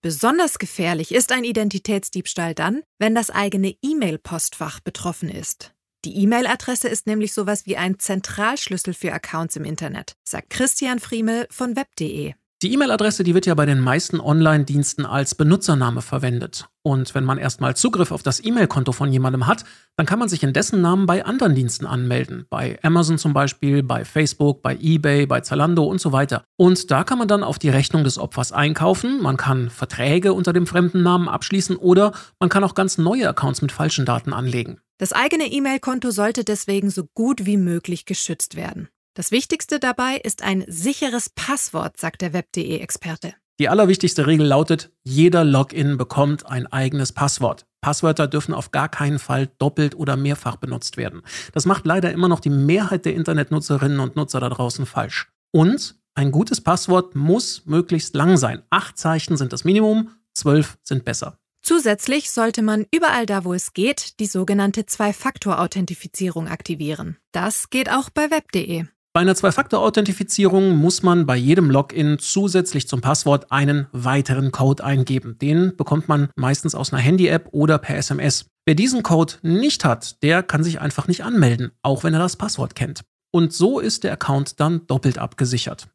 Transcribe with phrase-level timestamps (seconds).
[0.00, 5.74] Besonders gefährlich ist ein Identitätsdiebstahl dann, wenn das eigene E-Mail-Postfach betroffen ist.
[6.04, 11.48] Die E-Mail-Adresse ist nämlich sowas wie ein Zentralschlüssel für Accounts im Internet, sagt Christian Friemel
[11.50, 12.34] von web.de.
[12.60, 16.66] Die E-Mail-Adresse, die wird ja bei den meisten Online-Diensten als Benutzername verwendet.
[16.82, 19.64] Und wenn man erstmal Zugriff auf das E-Mail-Konto von jemandem hat,
[19.96, 22.46] dann kann man sich in dessen Namen bei anderen Diensten anmelden.
[22.50, 26.42] Bei Amazon zum Beispiel, bei Facebook, bei eBay, bei Zalando und so weiter.
[26.56, 30.52] Und da kann man dann auf die Rechnung des Opfers einkaufen, man kann Verträge unter
[30.52, 34.80] dem fremden Namen abschließen oder man kann auch ganz neue Accounts mit falschen Daten anlegen.
[34.98, 38.88] Das eigene E-Mail-Konto sollte deswegen so gut wie möglich geschützt werden.
[39.18, 43.34] Das Wichtigste dabei ist ein sicheres Passwort, sagt der Web.de-Experte.
[43.58, 47.66] Die allerwichtigste Regel lautet, jeder Login bekommt ein eigenes Passwort.
[47.80, 51.22] Passwörter dürfen auf gar keinen Fall doppelt oder mehrfach benutzt werden.
[51.52, 55.32] Das macht leider immer noch die Mehrheit der Internetnutzerinnen und Nutzer da draußen falsch.
[55.50, 58.62] Und ein gutes Passwort muss möglichst lang sein.
[58.70, 61.40] Acht Zeichen sind das Minimum, zwölf sind besser.
[61.60, 67.16] Zusätzlich sollte man überall da, wo es geht, die sogenannte Zwei-Faktor-Authentifizierung aktivieren.
[67.32, 68.86] Das geht auch bei web.de.
[69.18, 75.36] Bei einer Zwei-Faktor-Authentifizierung muss man bei jedem Login zusätzlich zum Passwort einen weiteren Code eingeben.
[75.40, 78.46] Den bekommt man meistens aus einer Handy-App oder per SMS.
[78.64, 82.36] Wer diesen Code nicht hat, der kann sich einfach nicht anmelden, auch wenn er das
[82.36, 83.02] Passwort kennt.
[83.32, 85.88] Und so ist der Account dann doppelt abgesichert.